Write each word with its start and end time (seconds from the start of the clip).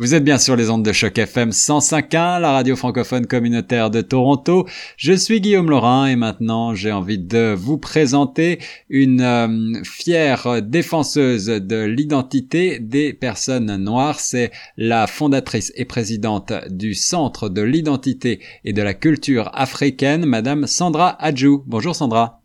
Vous 0.00 0.14
êtes 0.14 0.24
bien 0.24 0.38
sur 0.38 0.56
les 0.56 0.70
ondes 0.70 0.82
de 0.82 0.92
choc 0.92 1.18
FM 1.18 1.50
105.1, 1.50 2.40
la 2.40 2.52
radio 2.52 2.74
francophone 2.74 3.26
communautaire 3.26 3.90
de 3.90 4.00
Toronto. 4.00 4.66
Je 4.96 5.12
suis 5.12 5.42
Guillaume 5.42 5.68
Laurin 5.68 6.06
et 6.06 6.16
maintenant 6.16 6.74
j'ai 6.74 6.90
envie 6.90 7.18
de 7.18 7.52
vous 7.54 7.76
présenter 7.76 8.60
une 8.88 9.20
euh, 9.20 9.82
fière 9.84 10.62
défenseuse 10.62 11.48
de 11.48 11.84
l'identité 11.84 12.78
des 12.78 13.12
personnes 13.12 13.76
noires. 13.76 14.20
C'est 14.20 14.52
la 14.78 15.06
fondatrice 15.06 15.70
et 15.76 15.84
présidente 15.84 16.54
du 16.70 16.94
Centre 16.94 17.50
de 17.50 17.60
l'identité 17.60 18.40
et 18.64 18.72
de 18.72 18.80
la 18.80 18.94
culture 18.94 19.50
africaine, 19.52 20.24
Madame 20.24 20.66
Sandra 20.66 21.22
Adjou. 21.22 21.62
Bonjour 21.66 21.94
Sandra. 21.94 22.39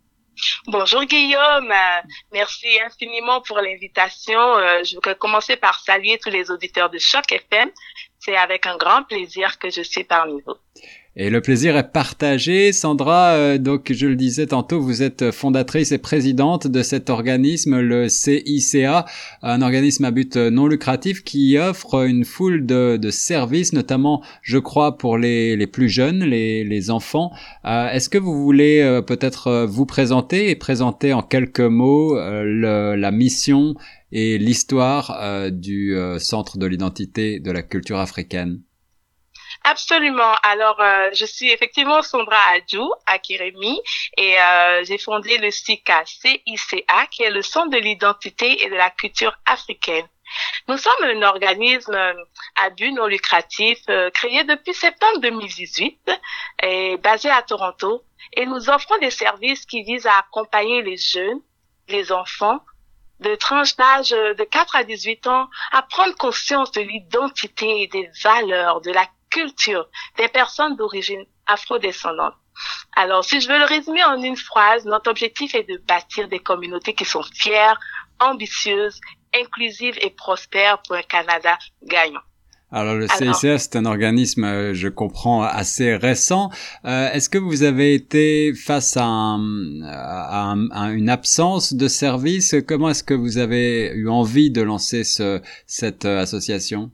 Bonjour 0.66 1.04
Guillaume, 1.04 1.72
merci 2.32 2.66
infiniment 2.84 3.40
pour 3.40 3.58
l'invitation. 3.58 4.38
Euh, 4.38 4.84
je 4.84 4.94
voudrais 4.94 5.14
commencer 5.14 5.56
par 5.56 5.80
saluer 5.80 6.18
tous 6.18 6.30
les 6.30 6.50
auditeurs 6.50 6.90
de 6.90 6.98
Choc 6.98 7.32
FM. 7.32 7.70
C'est 8.26 8.36
avec 8.36 8.66
un 8.66 8.76
grand 8.76 9.04
plaisir 9.04 9.56
que 9.60 9.70
je 9.70 9.82
suis 9.82 10.02
parmi 10.02 10.42
vous. 10.44 10.54
Et 11.14 11.30
le 11.30 11.40
plaisir 11.40 11.76
est 11.76 11.92
partagé. 11.92 12.72
Sandra, 12.72 13.34
euh, 13.34 13.56
donc 13.56 13.92
je 13.92 14.06
le 14.08 14.16
disais 14.16 14.48
tantôt, 14.48 14.80
vous 14.80 15.04
êtes 15.04 15.30
fondatrice 15.30 15.92
et 15.92 15.98
présidente 15.98 16.66
de 16.66 16.82
cet 16.82 17.08
organisme, 17.08 17.78
le 17.78 18.08
CICA, 18.08 19.06
un 19.42 19.62
organisme 19.62 20.04
à 20.04 20.10
but 20.10 20.36
non 20.36 20.66
lucratif 20.66 21.22
qui 21.22 21.56
offre 21.56 22.04
une 22.04 22.24
foule 22.24 22.66
de, 22.66 22.98
services, 23.10 23.72
notamment, 23.72 24.24
je 24.42 24.58
crois, 24.58 24.98
pour 24.98 25.18
les, 25.18 25.54
les 25.54 25.68
plus 25.68 25.88
jeunes, 25.88 26.24
les, 26.24 26.64
les 26.64 26.90
enfants. 26.90 27.30
Euh, 27.64 27.88
Est-ce 27.90 28.08
que 28.08 28.18
vous 28.18 28.42
voulez 28.42 28.80
euh, 28.80 29.02
peut-être 29.02 29.66
vous 29.66 29.86
présenter 29.86 30.50
et 30.50 30.56
présenter 30.56 31.12
en 31.12 31.22
quelques 31.22 31.60
mots 31.60 32.16
la 32.16 33.10
mission 33.12 33.76
et 34.12 34.38
l'histoire 34.38 35.50
du 35.50 35.96
Centre 36.18 36.58
de 36.58 36.66
l'identité 36.66 37.40
de 37.40 37.50
la 37.50 37.62
culture 37.62 37.98
africaine 37.98 38.60
Absolument. 39.64 40.34
Alors, 40.44 40.80
euh, 40.80 41.10
je 41.12 41.24
suis 41.24 41.50
effectivement 41.50 42.02
Sondra 42.02 42.38
Adjou 42.52 42.88
à 43.06 43.18
Kiremi 43.18 43.80
et 44.16 44.40
euh, 44.40 44.84
j'ai 44.84 44.96
fondé 44.98 45.38
le 45.38 45.50
CICA, 45.50 46.04
CICA, 46.04 47.06
qui 47.10 47.24
est 47.24 47.30
le 47.30 47.42
Centre 47.42 47.70
de 47.70 47.78
l'identité 47.78 48.64
et 48.64 48.70
de 48.70 48.74
la 48.76 48.90
culture 48.90 49.36
africaine. 49.44 50.06
Nous 50.68 50.76
sommes 50.76 51.04
un 51.04 51.22
organisme 51.22 51.94
euh, 51.94 52.14
à 52.64 52.70
but 52.70 52.92
non 52.92 53.06
lucratif 53.06 53.78
créé 54.14 54.44
depuis 54.44 54.74
septembre 54.74 55.20
2018 55.20 56.10
et 56.62 56.96
basé 56.98 57.30
à 57.30 57.42
Toronto 57.42 58.04
et 58.34 58.46
nous 58.46 58.70
offrons 58.70 58.98
des 58.98 59.10
services 59.10 59.66
qui 59.66 59.82
visent 59.82 60.06
à 60.06 60.18
accompagner 60.18 60.82
les 60.82 60.96
jeunes, 60.96 61.40
les 61.88 62.12
enfants 62.12 62.60
de 63.20 63.34
tranche 63.34 63.76
d'âge 63.76 64.10
de 64.10 64.44
4 64.44 64.76
à 64.76 64.84
18 64.84 65.26
ans 65.26 65.48
à 65.72 65.82
prendre 65.82 66.14
conscience 66.16 66.70
de 66.72 66.80
l'identité 66.80 67.82
et 67.82 67.86
des 67.88 68.10
valeurs 68.22 68.80
de 68.80 68.90
la 68.90 69.06
culture 69.30 69.88
des 70.16 70.28
personnes 70.28 70.76
d'origine 70.76 71.24
afrodescendante. 71.46 72.34
Alors, 72.94 73.24
si 73.24 73.40
je 73.40 73.48
veux 73.48 73.58
le 73.58 73.64
résumer 73.64 74.02
en 74.04 74.22
une 74.22 74.36
phrase, 74.36 74.86
notre 74.86 75.10
objectif 75.10 75.54
est 75.54 75.68
de 75.68 75.76
bâtir 75.76 76.28
des 76.28 76.38
communautés 76.38 76.94
qui 76.94 77.04
sont 77.04 77.22
fières, 77.22 77.78
ambitieuses, 78.18 79.00
inclusives 79.34 79.98
et 80.00 80.10
prospères 80.10 80.80
pour 80.82 80.96
un 80.96 81.02
Canada 81.02 81.58
gagnant. 81.82 82.22
Alors 82.72 82.94
le 82.96 83.06
CICS, 83.06 83.58
c'est 83.58 83.76
un 83.76 83.86
organisme, 83.86 84.44
euh, 84.44 84.74
je 84.74 84.88
comprends, 84.88 85.42
assez 85.42 85.94
récent. 85.94 86.50
Euh, 86.84 87.10
Est-ce 87.12 87.30
que 87.30 87.38
vous 87.38 87.62
avez 87.62 87.94
été 87.94 88.52
face 88.54 88.96
à, 88.96 89.04
un, 89.04 89.82
à, 89.84 90.50
un, 90.50 90.68
à 90.70 90.90
une 90.90 91.08
absence 91.08 91.74
de 91.74 91.86
service? 91.86 92.56
Comment 92.66 92.90
est-ce 92.90 93.04
que 93.04 93.14
vous 93.14 93.38
avez 93.38 93.92
eu 93.94 94.08
envie 94.08 94.50
de 94.50 94.62
lancer 94.62 95.04
ce, 95.04 95.40
cette 95.66 96.04
euh, 96.06 96.20
association? 96.20 96.90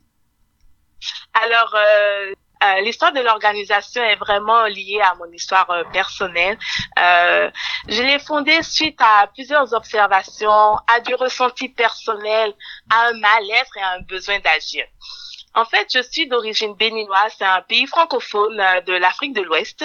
Alors, 1.32 1.74
euh, 1.74 2.32
euh, 2.64 2.80
l'histoire 2.82 3.12
de 3.12 3.20
l'organisation 3.20 4.02
est 4.04 4.16
vraiment 4.16 4.66
liée 4.66 5.00
à 5.02 5.14
mon 5.14 5.32
histoire 5.32 5.68
euh, 5.70 5.84
personnelle. 5.92 6.58
Euh, 7.02 7.50
je 7.88 8.02
l'ai 8.02 8.18
fondée 8.18 8.62
suite 8.62 9.00
à 9.00 9.26
plusieurs 9.34 9.72
observations, 9.72 10.76
à 10.86 11.00
du 11.00 11.14
ressenti 11.14 11.70
personnel, 11.70 12.52
à 12.90 13.08
un 13.08 13.14
mal-être 13.14 13.76
et 13.78 13.82
à 13.82 13.92
un 13.98 14.02
besoin 14.02 14.38
d'agir. 14.38 14.84
En 15.54 15.64
fait, 15.64 15.88
je 15.92 16.02
suis 16.02 16.26
d'origine 16.28 16.74
béninoise, 16.74 17.34
c'est 17.38 17.44
un 17.44 17.62
pays 17.62 17.86
francophone 17.86 18.56
de 18.86 18.92
l'Afrique 18.92 19.34
de 19.34 19.42
l'Ouest, 19.42 19.84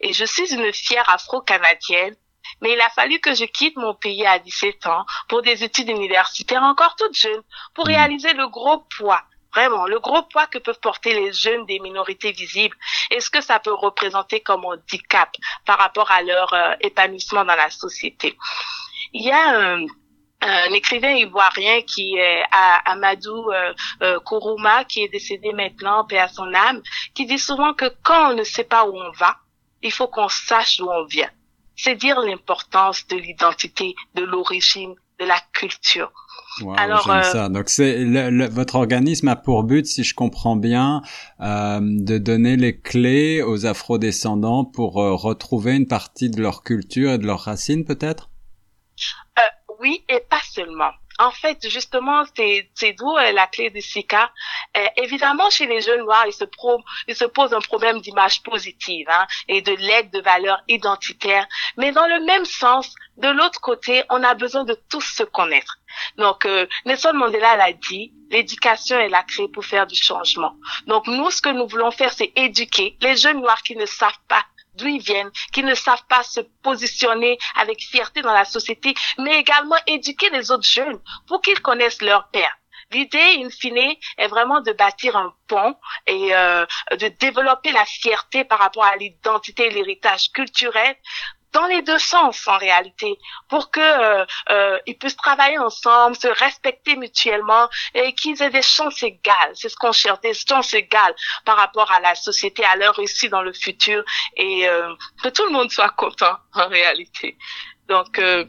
et 0.00 0.12
je 0.12 0.24
suis 0.24 0.54
une 0.54 0.72
fière 0.72 1.08
afro-canadienne. 1.08 2.16
Mais 2.62 2.72
il 2.72 2.80
a 2.80 2.90
fallu 2.90 3.20
que 3.20 3.34
je 3.34 3.44
quitte 3.44 3.76
mon 3.76 3.94
pays 3.94 4.26
à 4.26 4.38
17 4.38 4.86
ans 4.86 5.04
pour 5.28 5.42
des 5.42 5.62
études 5.62 5.88
universitaires 5.88 6.62
encore 6.62 6.96
toutes 6.96 7.16
jeunes, 7.16 7.42
pour 7.74 7.86
mmh. 7.86 7.88
réaliser 7.88 8.32
le 8.34 8.48
gros 8.48 8.78
poids 8.96 9.22
Vraiment, 9.52 9.86
le 9.86 9.98
gros 9.98 10.22
poids 10.22 10.46
que 10.46 10.58
peuvent 10.58 10.78
porter 10.78 11.12
les 11.12 11.32
jeunes 11.32 11.66
des 11.66 11.80
minorités 11.80 12.30
visibles, 12.30 12.76
est-ce 13.10 13.30
que 13.30 13.40
ça 13.40 13.58
peut 13.58 13.74
représenter 13.74 14.40
comme 14.40 14.64
handicap 14.64 15.34
par 15.66 15.78
rapport 15.78 16.10
à 16.10 16.22
leur 16.22 16.52
euh, 16.54 16.74
épanouissement 16.80 17.44
dans 17.44 17.56
la 17.56 17.68
société? 17.70 18.36
Il 19.12 19.26
y 19.26 19.32
a 19.32 19.58
un, 19.58 19.86
écrivain 20.72 21.12
ivoirien 21.12 21.82
qui 21.82 22.16
est 22.16 22.42
Amadou 22.86 23.50
euh, 23.50 23.72
euh, 24.02 24.20
Kourouma, 24.20 24.84
qui 24.84 25.02
est 25.02 25.08
décédé 25.08 25.52
maintenant, 25.52 26.04
paix 26.04 26.18
à 26.18 26.28
son 26.28 26.52
âme, 26.54 26.82
qui 27.14 27.26
dit 27.26 27.38
souvent 27.38 27.74
que 27.74 27.86
quand 28.02 28.32
on 28.32 28.36
ne 28.36 28.44
sait 28.44 28.64
pas 28.64 28.86
où 28.86 28.96
on 28.96 29.10
va, 29.12 29.36
il 29.82 29.92
faut 29.92 30.08
qu'on 30.08 30.28
sache 30.28 30.78
d'où 30.78 30.88
on 30.88 31.04
vient. 31.04 31.30
C'est 31.76 31.96
dire 31.96 32.20
l'importance 32.20 33.06
de 33.06 33.16
l'identité, 33.16 33.94
de 34.14 34.22
l'origine, 34.22 34.94
de 35.18 35.24
la 35.26 35.38
culture. 35.52 36.12
Alors, 36.76 37.08
euh, 37.10 37.22
ça. 37.22 37.48
Donc 37.48 37.68
c'est 37.68 38.04
votre 38.48 38.74
organisme 38.74 39.28
a 39.28 39.36
pour 39.36 39.62
but, 39.62 39.86
si 39.86 40.02
je 40.02 40.14
comprends 40.14 40.56
bien, 40.56 41.02
euh, 41.40 41.78
de 41.80 42.18
donner 42.18 42.56
les 42.56 42.78
clés 42.78 43.42
aux 43.42 43.66
afrodescendants 43.66 44.64
pour 44.64 45.00
euh, 45.00 45.14
retrouver 45.14 45.76
une 45.76 45.86
partie 45.86 46.28
de 46.28 46.40
leur 46.40 46.62
culture 46.62 47.12
et 47.12 47.18
de 47.18 47.26
leurs 47.26 47.40
racines, 47.40 47.84
peut-être? 47.84 48.30
Oui, 49.80 50.04
et 50.10 50.20
pas 50.20 50.42
seulement. 50.42 50.90
En 51.18 51.30
fait, 51.30 51.66
justement, 51.68 52.24
c'est 52.34 52.92
d'où 52.98 53.16
euh, 53.16 53.32
la 53.32 53.46
clé 53.46 53.70
du 53.70 53.80
SICA. 53.80 54.30
Euh, 54.76 54.86
évidemment, 54.96 55.48
chez 55.48 55.66
les 55.66 55.80
jeunes 55.80 56.00
noirs, 56.00 56.24
il 56.26 56.34
se, 56.34 56.44
pro, 56.44 56.82
se 57.10 57.24
pose 57.24 57.54
un 57.54 57.60
problème 57.60 58.00
d'image 58.00 58.42
positive 58.42 59.06
hein, 59.10 59.26
et 59.48 59.62
de 59.62 59.72
l'aide 59.72 60.10
de 60.10 60.20
valeurs 60.20 60.62
identitaires. 60.68 61.46
Mais 61.78 61.92
dans 61.92 62.06
le 62.06 62.24
même 62.26 62.44
sens, 62.44 62.94
de 63.16 63.28
l'autre 63.28 63.60
côté, 63.62 64.02
on 64.10 64.22
a 64.22 64.34
besoin 64.34 64.64
de 64.64 64.78
tous 64.90 65.00
se 65.00 65.22
connaître. 65.22 65.78
Donc, 66.18 66.44
euh, 66.44 66.66
Nelson 66.84 67.12
Mandela 67.14 67.56
l'a 67.56 67.72
dit, 67.72 68.12
l'éducation 68.30 68.98
est 68.98 69.08
la 69.08 69.22
clé 69.22 69.48
pour 69.48 69.64
faire 69.64 69.86
du 69.86 69.96
changement. 69.96 70.54
Donc, 70.86 71.06
nous, 71.06 71.30
ce 71.30 71.40
que 71.40 71.48
nous 71.48 71.66
voulons 71.66 71.90
faire, 71.90 72.12
c'est 72.12 72.32
éduquer 72.36 72.98
les 73.00 73.16
jeunes 73.16 73.40
noirs 73.40 73.62
qui 73.62 73.76
ne 73.76 73.86
savent 73.86 74.12
pas 74.28 74.44
d'où 74.80 74.88
ils 74.88 75.02
viennent, 75.02 75.30
qui 75.52 75.62
ne 75.62 75.74
savent 75.74 76.04
pas 76.08 76.22
se 76.22 76.40
positionner 76.62 77.38
avec 77.56 77.80
fierté 77.80 78.22
dans 78.22 78.32
la 78.32 78.44
société, 78.44 78.94
mais 79.18 79.38
également 79.38 79.76
éduquer 79.86 80.30
les 80.30 80.50
autres 80.50 80.68
jeunes 80.68 81.00
pour 81.26 81.40
qu'ils 81.40 81.60
connaissent 81.60 82.02
leur 82.02 82.28
père. 82.28 82.56
L'idée, 82.92 83.36
in 83.38 83.50
fine, 83.50 83.94
est 84.18 84.26
vraiment 84.26 84.60
de 84.60 84.72
bâtir 84.72 85.16
un 85.16 85.32
pont 85.46 85.76
et 86.08 86.34
euh, 86.34 86.66
de 86.90 87.06
développer 87.06 87.70
la 87.70 87.84
fierté 87.84 88.44
par 88.44 88.58
rapport 88.58 88.84
à 88.84 88.96
l'identité 88.96 89.66
et 89.66 89.70
l'héritage 89.70 90.32
culturel 90.32 90.96
dans 91.52 91.66
les 91.66 91.82
deux 91.82 91.98
sens 91.98 92.46
en 92.46 92.58
réalité, 92.58 93.18
pour 93.48 93.70
que 93.70 93.80
euh, 93.80 94.24
euh, 94.50 94.78
ils 94.86 94.96
puissent 94.96 95.16
travailler 95.16 95.58
ensemble, 95.58 96.16
se 96.16 96.28
respecter 96.28 96.96
mutuellement 96.96 97.68
et 97.94 98.12
qu'ils 98.14 98.40
aient 98.42 98.50
des 98.50 98.62
chances 98.62 99.02
égales. 99.02 99.52
C'est 99.54 99.68
ce 99.68 99.76
qu'on 99.76 99.92
cherche, 99.92 100.20
des 100.20 100.34
chances 100.34 100.74
égales 100.74 101.14
par 101.44 101.56
rapport 101.56 101.90
à 101.90 102.00
la 102.00 102.14
société, 102.14 102.64
à 102.64 102.76
leur 102.76 102.94
réussite 102.94 103.30
dans 103.30 103.42
le 103.42 103.52
futur 103.52 104.04
et 104.36 104.68
euh, 104.68 104.94
que 105.22 105.28
tout 105.28 105.44
le 105.44 105.52
monde 105.52 105.70
soit 105.70 105.90
content 105.90 106.36
en 106.54 106.68
réalité. 106.68 107.36
Donc 107.88 108.18
euh, 108.18 108.44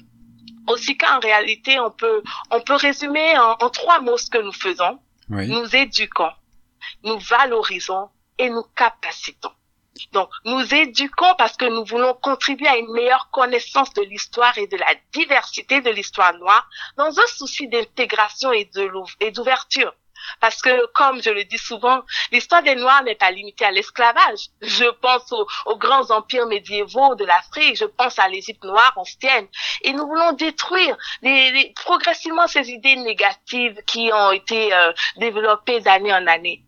aussi 0.67 0.97
qu'en 0.97 1.19
réalité, 1.19 1.79
on 1.79 1.91
peut 1.91 2.21
on 2.51 2.61
peut 2.61 2.75
résumer 2.75 3.37
en, 3.37 3.57
en 3.59 3.69
trois 3.69 3.99
mots 3.99 4.17
ce 4.17 4.29
que 4.29 4.37
nous 4.37 4.53
faisons. 4.53 4.99
Oui. 5.29 5.47
Nous 5.47 5.75
éduquons, 5.75 6.31
nous 7.03 7.17
valorisons 7.19 8.09
et 8.37 8.49
nous 8.49 8.63
capacitons. 8.75 9.51
Donc, 10.13 10.29
nous 10.45 10.73
éduquons 10.73 11.35
parce 11.37 11.57
que 11.57 11.65
nous 11.65 11.85
voulons 11.85 12.13
contribuer 12.13 12.67
à 12.67 12.77
une 12.77 12.91
meilleure 12.91 13.29
connaissance 13.31 13.93
de 13.93 14.01
l'histoire 14.03 14.57
et 14.57 14.67
de 14.67 14.77
la 14.77 14.93
diversité 15.13 15.81
de 15.81 15.89
l'histoire 15.89 16.33
noire 16.37 16.69
dans 16.97 17.19
un 17.19 17.27
souci 17.27 17.67
d'intégration 17.67 18.51
et 18.53 18.69
d'ouverture. 19.31 19.93
Parce 20.39 20.61
que, 20.61 20.85
comme 20.93 21.21
je 21.21 21.29
le 21.29 21.43
dis 21.45 21.57
souvent, 21.57 22.03
l'histoire 22.31 22.63
des 22.63 22.75
Noirs 22.75 23.03
n'est 23.03 23.15
pas 23.15 23.31
limitée 23.31 23.65
à 23.65 23.71
l'esclavage. 23.71 24.49
Je 24.61 24.89
pense 25.01 25.31
aux, 25.31 25.77
grands 25.77 26.11
empires 26.11 26.47
médiévaux 26.47 27.15
de 27.15 27.25
l'Afrique, 27.25 27.77
je 27.77 27.85
pense 27.85 28.19
à 28.19 28.27
l'Égypte 28.27 28.63
noire 28.63 28.93
ancienne. 28.95 29.47
Et 29.81 29.93
nous 29.93 30.07
voulons 30.07 30.33
détruire 30.33 30.97
progressivement 31.75 32.47
ces 32.47 32.69
idées 32.69 32.97
négatives 32.97 33.81
qui 33.85 34.11
ont 34.13 34.31
été 34.31 34.73
euh, 34.73 34.93
développées 35.17 35.79
d'année 35.79 36.13
en 36.13 36.27
année. 36.27 36.63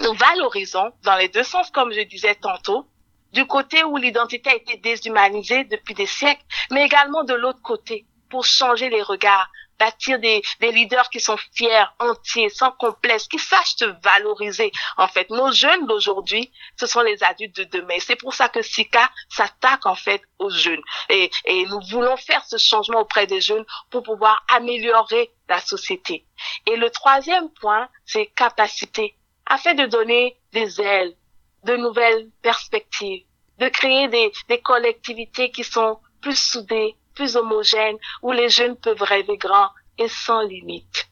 Nous 0.00 0.14
valorisons 0.14 0.92
dans 1.02 1.16
les 1.16 1.28
deux 1.28 1.42
sens, 1.42 1.70
comme 1.70 1.92
je 1.92 2.00
disais 2.00 2.34
tantôt, 2.34 2.86
du 3.32 3.46
côté 3.46 3.84
où 3.84 3.96
l'identité 3.96 4.50
a 4.50 4.54
été 4.54 4.76
déshumanisée 4.78 5.64
depuis 5.64 5.94
des 5.94 6.06
siècles, 6.06 6.42
mais 6.70 6.84
également 6.84 7.24
de 7.24 7.34
l'autre 7.34 7.62
côté, 7.62 8.06
pour 8.28 8.44
changer 8.44 8.88
les 8.88 9.02
regards 9.02 9.48
bâtir 9.80 10.18
des, 10.20 10.42
des 10.60 10.72
leaders 10.72 11.08
qui 11.08 11.20
sont 11.20 11.38
fiers, 11.54 11.86
entiers, 11.98 12.50
sans 12.50 12.70
complexe, 12.70 13.26
qui 13.26 13.38
sachent 13.38 13.76
se 13.76 13.86
valoriser. 14.04 14.70
En 14.98 15.08
fait, 15.08 15.30
nos 15.30 15.50
jeunes 15.50 15.86
d'aujourd'hui, 15.86 16.52
ce 16.78 16.86
sont 16.86 17.00
les 17.00 17.24
adultes 17.24 17.56
de 17.56 17.64
demain. 17.64 17.96
C'est 17.98 18.16
pour 18.16 18.34
ça 18.34 18.50
que 18.50 18.60
SICA 18.62 19.10
s'attaque 19.30 19.86
en 19.86 19.94
fait 19.94 20.22
aux 20.38 20.50
jeunes. 20.50 20.82
Et, 21.08 21.30
et 21.46 21.64
nous 21.64 21.80
voulons 21.88 22.16
faire 22.18 22.44
ce 22.44 22.58
changement 22.58 23.00
auprès 23.00 23.26
des 23.26 23.40
jeunes 23.40 23.64
pour 23.90 24.02
pouvoir 24.02 24.44
améliorer 24.54 25.30
la 25.48 25.60
société. 25.60 26.26
Et 26.66 26.76
le 26.76 26.90
troisième 26.90 27.50
point, 27.50 27.88
c'est 28.04 28.26
capacité, 28.26 29.16
afin 29.50 29.74
de 29.74 29.86
donner 29.86 30.36
des 30.52 30.80
ailes, 30.80 31.12
de 31.66 31.76
nouvelles 31.76 32.30
perspectives, 32.40 33.24
de 33.58 33.68
créer 33.68 34.08
des, 34.08 34.30
des 34.48 34.60
collectivités 34.60 35.50
qui 35.50 35.64
sont 35.64 35.98
plus 36.22 36.38
soudées, 36.38 36.94
plus 37.14 37.36
homogènes, 37.36 37.96
où 38.22 38.32
les 38.32 38.48
jeunes 38.48 38.76
peuvent 38.76 39.02
rêver 39.02 39.36
grand 39.36 39.68
et 39.98 40.08
sans 40.08 40.40
limite. 40.42 41.08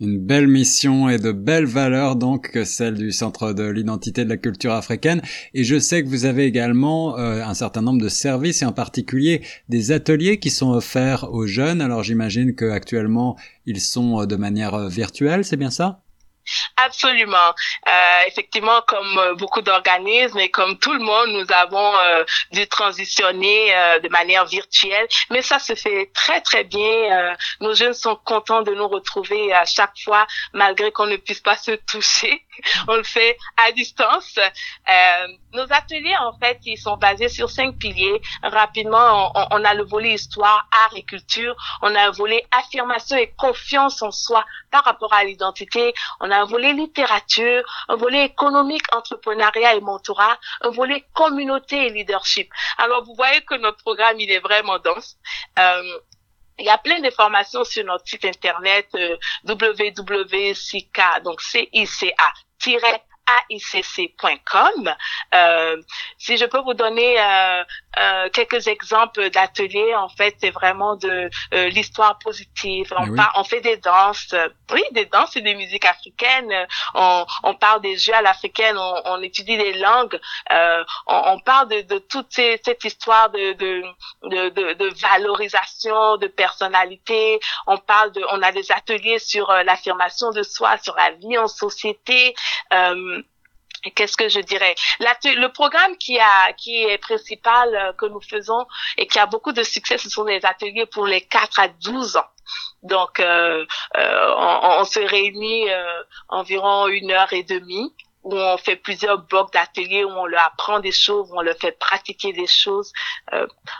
Une 0.00 0.18
belle 0.18 0.46
mission 0.46 1.08
et 1.08 1.18
de 1.18 1.32
belles 1.32 1.66
valeurs 1.66 2.16
donc 2.16 2.50
que 2.50 2.64
celle 2.64 2.94
du 2.94 3.12
Centre 3.12 3.52
de 3.52 3.64
l'identité 3.64 4.24
de 4.24 4.28
la 4.28 4.36
culture 4.36 4.72
africaine. 4.72 5.22
Et 5.54 5.64
je 5.64 5.78
sais 5.78 6.02
que 6.02 6.08
vous 6.08 6.26
avez 6.26 6.44
également 6.44 7.18
euh, 7.18 7.42
un 7.42 7.54
certain 7.54 7.80
nombre 7.80 8.02
de 8.02 8.10
services 8.10 8.60
et 8.60 8.66
en 8.66 8.72
particulier 8.72 9.42
des 9.70 9.92
ateliers 9.92 10.38
qui 10.38 10.50
sont 10.50 10.70
offerts 10.70 11.32
aux 11.32 11.46
jeunes. 11.46 11.80
Alors 11.80 12.02
j'imagine 12.02 12.54
que 12.54 12.66
actuellement 12.66 13.36
ils 13.64 13.80
sont 13.80 14.20
euh, 14.20 14.26
de 14.26 14.36
manière 14.36 14.74
euh, 14.74 14.88
virtuelle, 14.88 15.44
c'est 15.46 15.56
bien 15.56 15.70
ça? 15.70 16.02
Absolument. 16.76 17.54
Euh, 17.88 18.20
effectivement, 18.26 18.80
comme 18.86 19.18
euh, 19.18 19.34
beaucoup 19.34 19.62
d'organismes 19.62 20.38
et 20.38 20.50
comme 20.50 20.78
tout 20.78 20.92
le 20.92 21.00
monde, 21.00 21.30
nous 21.30 21.52
avons 21.52 21.96
euh, 21.96 22.24
dû 22.52 22.66
transitionner 22.68 23.74
euh, 23.74 24.00
de 24.00 24.08
manière 24.08 24.44
virtuelle, 24.46 25.08
mais 25.30 25.42
ça 25.42 25.58
se 25.58 25.74
fait 25.74 26.10
très 26.14 26.40
très 26.40 26.64
bien. 26.64 27.34
nos 27.60 27.74
jeunes 27.74 27.94
sont 27.94 28.16
contents 28.24 28.62
de 28.62 28.72
nous 28.74 28.88
retrouver 28.88 29.52
à 29.52 29.64
chaque 29.64 29.98
fois, 30.04 30.26
malgré 30.52 30.92
qu'on 30.92 31.06
ne 31.06 31.16
puisse 31.16 31.40
pas 31.40 31.56
se 31.56 31.72
toucher. 31.72 32.42
On 32.88 32.96
le 32.96 33.02
fait 33.02 33.36
à 33.56 33.72
distance. 33.72 34.38
nos 35.52 35.66
ateliers, 35.72 36.16
en 36.20 36.32
fait, 36.38 36.58
ils 36.64 36.78
sont 36.78 36.96
basés 36.96 37.28
sur 37.28 37.50
cinq 37.50 37.76
piliers. 37.78 38.20
Rapidement, 38.42 39.32
on, 39.34 39.46
on 39.50 39.64
a 39.64 39.74
le 39.74 39.84
volet 39.84 40.14
histoire, 40.14 40.66
art 40.72 40.92
et 40.96 41.02
culture. 41.02 41.54
On 41.82 41.94
a 41.94 42.08
un 42.08 42.10
volet 42.10 42.46
affirmation 42.50 43.16
et 43.16 43.32
confiance 43.36 44.02
en 44.02 44.10
soi 44.10 44.44
par 44.70 44.84
rapport 44.84 45.12
à 45.12 45.24
l'identité. 45.24 45.94
Un 46.36 46.44
volet 46.44 46.72
littérature, 46.72 47.62
un 47.88 47.96
volet 47.96 48.24
économique, 48.24 48.84
entrepreneuriat 48.94 49.74
et 49.74 49.80
mentorat, 49.80 50.38
un 50.62 50.70
volet 50.70 51.04
communauté 51.12 51.86
et 51.86 51.90
leadership. 51.90 52.50
Alors, 52.78 53.04
vous 53.04 53.14
voyez 53.14 53.42
que 53.42 53.54
notre 53.56 53.78
programme, 53.78 54.20
il 54.20 54.30
est 54.30 54.40
vraiment 54.40 54.78
dense. 54.78 55.16
Euh, 55.58 55.98
il 56.58 56.64
y 56.64 56.70
a 56.70 56.78
plein 56.78 57.00
d'informations 57.00 57.64
sur 57.64 57.84
notre 57.84 58.06
site 58.08 58.24
internet 58.24 58.88
euh, 58.94 59.16
www.cica, 59.46 61.20
donc 61.20 61.42
C-I-C-A, 61.42 62.32
aicc.com. 63.50 64.94
Euh, 65.34 65.82
si 66.18 66.36
je 66.36 66.44
peux 66.44 66.60
vous 66.60 66.74
donner 66.74 67.20
euh, 67.20 67.64
euh, 67.98 68.28
quelques 68.30 68.66
exemples 68.66 69.30
d'ateliers, 69.30 69.94
en 69.94 70.08
fait, 70.08 70.36
c'est 70.40 70.50
vraiment 70.50 70.96
de 70.96 71.30
euh, 71.54 71.68
l'histoire 71.68 72.18
positive. 72.18 72.92
On, 72.96 73.14
eh 73.16 73.20
on 73.34 73.44
fait 73.44 73.60
des 73.60 73.76
danses, 73.78 74.34
oui, 74.72 74.82
des 74.92 75.06
danses 75.06 75.36
et 75.36 75.40
des 75.40 75.54
musiques 75.54 75.84
africaines. 75.84 76.52
On, 76.94 77.26
on 77.42 77.54
parle 77.54 77.80
des 77.80 77.96
jeux 77.96 78.14
à 78.14 78.22
l'africaine, 78.22 78.76
on, 78.78 79.02
on, 79.04 79.22
étudie 79.22 79.56
les 79.56 79.74
langues. 79.74 80.18
Euh, 80.52 80.84
on, 81.06 81.22
on, 81.32 81.40
parle 81.40 81.68
de, 81.68 81.80
de 81.82 81.98
toute 81.98 82.26
ces, 82.30 82.60
cette 82.64 82.84
histoire 82.84 83.30
de 83.30 83.46
de, 83.54 83.82
de, 84.24 84.48
de, 84.50 84.72
de, 84.74 85.00
valorisation, 85.00 86.16
de 86.16 86.26
personnalité. 86.26 87.40
On 87.66 87.78
parle 87.78 88.12
de, 88.12 88.22
on 88.30 88.42
a 88.42 88.52
des 88.52 88.70
ateliers 88.72 89.18
sur 89.18 89.50
l'affirmation 89.64 90.30
de 90.30 90.42
soi, 90.42 90.76
sur 90.78 90.94
la 90.96 91.10
vie 91.12 91.38
en 91.38 91.48
société. 91.48 92.34
Euh, 92.72 93.15
qu'est-ce 93.92 94.16
que 94.16 94.28
je 94.28 94.40
dirais? 94.40 94.74
Le 95.00 95.48
programme 95.48 95.96
qui 95.98 96.18
a 96.18 96.52
qui 96.54 96.84
est 96.84 96.98
principal 96.98 97.74
euh, 97.74 97.92
que 97.92 98.06
nous 98.06 98.20
faisons 98.20 98.66
et 98.96 99.06
qui 99.06 99.18
a 99.18 99.26
beaucoup 99.26 99.52
de 99.52 99.62
succès 99.62 99.98
ce 99.98 100.08
sont 100.08 100.24
des 100.24 100.44
ateliers 100.44 100.86
pour 100.86 101.06
les 101.06 101.20
4 101.20 101.60
à 101.60 101.68
12 101.68 102.16
ans. 102.16 102.30
Donc 102.82 103.20
euh, 103.20 103.66
euh, 103.96 104.34
on, 104.36 104.84
se 104.84 105.00
réunit 105.00 105.66
environ 106.28 106.86
une 106.86 107.10
heure 107.10 107.32
et 107.32 107.42
demie 107.42 107.92
où 108.22 108.34
on 108.36 108.56
fait 108.58 108.76
plusieurs 108.76 109.18
blocs 109.18 109.52
d'ateliers 109.52 110.04
où 110.04 110.10
on 110.10 110.26
leur 110.26 110.44
apprend 110.44 110.80
des 110.80 110.92
choses 110.92 111.30
où 111.30 111.38
on 111.38 111.42
leur 111.42 111.56
fait 111.56 111.76
pratiquer 111.78 112.32
des 112.32 112.46
choses. 112.46 112.92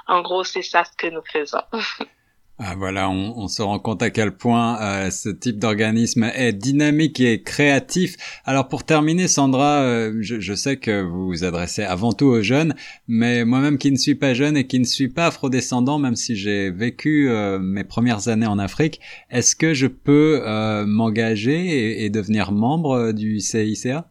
En 0.07 0.23
gros 0.23 0.45
c'est 0.45 0.63
ça 0.63 0.85
ce 0.85 0.97
que 0.97 1.07
nous 1.07 1.25
faisons 1.33 1.63
Ah, 2.59 2.75
voilà, 2.75 3.11
on, 3.11 3.35
on, 3.37 3.49
se 3.49 3.61
rend 3.61 3.79
compte 3.79 4.03
à 4.03 4.09
quel 4.09 4.33
point 4.33 4.81
euh, 4.81 5.11
ce 5.11 5.29
type 5.29 5.59
d'organisme 5.59 6.25
est 6.35 6.55
dynamique 6.55 7.21
et 7.21 7.43
créatif. 7.43 8.17
Alors 8.47 8.69
pour 8.69 8.85
terminer, 8.85 9.29
Sandra, 9.29 9.83
euh, 9.83 10.17
je, 10.23 10.41
je, 10.41 10.55
sais 10.55 10.79
que 10.79 11.03
vous 11.03 11.27
vous 11.27 11.45
adressez 11.45 11.83
avant 11.83 12.15
tout 12.15 12.25
aux 12.25 12.41
jeunes, 12.41 12.75
mais 13.09 13.45
moi-même 13.45 13.77
qui 13.77 13.93
ne 13.93 13.99
suis 13.99 14.15
pas 14.15 14.33
jeune 14.33 14.57
et 14.57 14.67
qui 14.67 14.79
ne 14.79 14.85
suis 14.85 15.09
pas 15.09 15.27
afrodescendant, 15.27 15.99
même 15.99 16.17
si 16.17 16.35
j'ai 16.35 16.71
vécu 16.71 17.29
euh, 17.29 17.59
mes 17.59 17.85
premières 17.85 18.29
années 18.29 18.47
en 18.47 18.59
Afrique, 18.59 19.01
est-ce 19.31 19.55
que 19.55 19.75
je 19.75 19.87
peux 19.87 20.43
m'engager 20.87 21.67
et, 21.67 22.05
et, 22.07 22.11
devenir 22.11 22.53
membre 22.53 23.13
du 23.13 23.39
CICA 23.39 24.09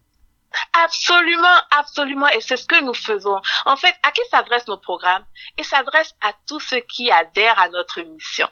Absolument, 0.83 1.57
absolument. 1.71 2.27
Et 2.29 2.41
c'est 2.41 2.57
ce 2.57 2.65
que 2.65 2.81
nous 2.81 2.93
faisons. 2.93 3.41
En 3.65 3.75
fait, 3.75 3.95
à 4.03 4.11
qui 4.11 4.21
s'adresse 4.29 4.67
nos 4.67 4.77
programmes? 4.77 5.25
Il 5.57 5.65
s'adresse 5.65 6.13
à 6.21 6.33
tous 6.47 6.59
ceux 6.59 6.81
qui 6.81 7.11
adhèrent 7.11 7.59
à 7.59 7.69
notre 7.69 8.01
mission 8.01 8.49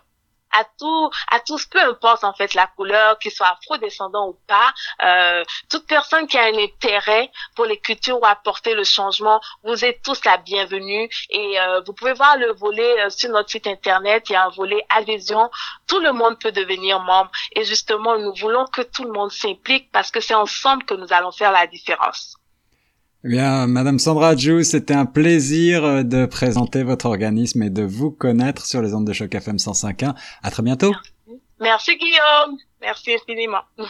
à 0.54 0.64
tout, 0.80 1.10
à 1.32 1.40
tous, 1.40 1.66
peu 1.66 1.80
importe 1.80 2.24
en 2.24 2.34
fait 2.34 2.54
la 2.54 2.68
couleur, 2.68 3.20
qu'ils 3.20 3.32
soient 3.32 3.58
afro-descendants 3.60 4.30
ou 4.30 4.38
pas, 4.48 4.74
euh, 5.04 5.44
toute 5.70 5.88
personne 5.88 6.28
qui 6.28 6.38
a 6.38 6.44
un 6.44 6.58
intérêt 6.58 7.32
pour 7.56 7.66
les 7.66 7.78
cultures 7.78 8.22
ou 8.22 8.26
apporter 8.26 8.74
le 8.74 8.84
changement, 8.84 9.42
vous 9.64 9.84
êtes 9.86 10.02
tous 10.04 10.24
la 10.26 10.38
bienvenue. 10.38 11.10
Et 11.30 11.60
euh, 11.60 11.82
vous 11.86 11.94
pouvez 11.94 12.14
voir 12.14 12.38
le 12.38 12.54
volet 12.54 13.02
euh, 13.02 13.10
sur 13.10 13.30
notre 13.30 13.50
site 13.50 13.68
internet, 13.68 14.30
il 14.30 14.34
y 14.34 14.36
a 14.36 14.46
un 14.46 14.50
volet 14.50 14.84
adhésion, 14.90 15.50
tout 15.88 16.00
le 16.00 16.14
monde 16.14 16.40
peut 16.40 16.52
devenir 16.52 17.00
membre. 17.00 17.32
Et 17.54 17.64
justement 17.64 18.18
nous 18.18 18.34
voulons 18.36 18.66
que 18.66 18.82
tout 18.82 19.04
le 19.04 19.12
monde 19.12 19.32
s'implique 19.32 19.92
parce 19.92 20.12
que 20.12 20.20
c'est 20.20 20.34
ensemble 20.34 20.84
que 20.86 20.94
nous 20.94 21.12
allons 21.12 21.32
faire 21.32 21.52
la 21.52 21.68
différence. 21.68 22.38
Eh 23.26 23.30
bien, 23.30 23.68
Madame 23.68 24.00
Sandra 24.00 24.36
Jou, 24.36 24.64
c'était 24.64 24.94
un 24.94 25.06
plaisir 25.06 25.86
euh, 25.86 26.04
de 26.04 26.26
présenter 26.26 26.84
votre 26.84 27.06
organisme 27.06 27.64
et 27.64 27.70
de 27.70 27.84
vous 27.84 28.12
connaître 28.12 28.66
sur 28.66 28.82
les 28.82 28.94
ondes 28.94 29.08
de 29.08 29.14
choc 29.14 29.34
FM 29.34 29.56
105.1. 29.56 30.14
À 30.44 30.52
très 30.52 30.62
bientôt. 30.62 30.92
Merci 31.62 31.98
Guillaume. 31.98 32.58
Merci 32.82 33.14
infiniment. 33.14 33.62